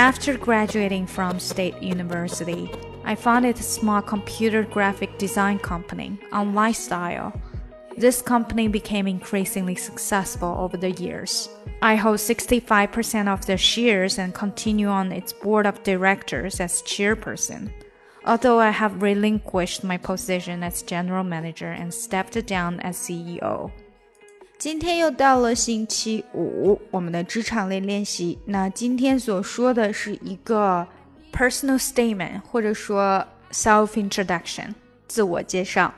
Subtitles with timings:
[0.00, 2.70] After graduating from State University,
[3.04, 7.38] I founded a small computer graphic design company on Lifestyle.
[7.98, 11.50] This company became increasingly successful over the years.
[11.82, 17.70] I hold 65% of the shares and continue on its board of directors as chairperson.
[18.24, 23.70] Although I have relinquished my position as general manager and stepped down as CEO.
[24.60, 28.38] 今天又到了星期五，我们的职场类练习。
[28.44, 30.86] 那今天所说的是一个
[31.32, 34.74] personal statement，或者说 self introduction，
[35.08, 35.94] 自我介绍。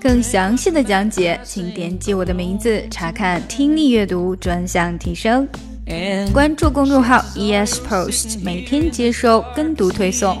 [0.00, 5.48] 更详细的讲解，请点击我的名字查看听力阅读专项提升。
[6.32, 10.40] 关注公众号 ES Post，每天接收跟读推送。